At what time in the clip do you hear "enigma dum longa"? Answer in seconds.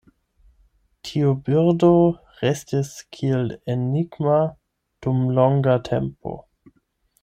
3.77-5.81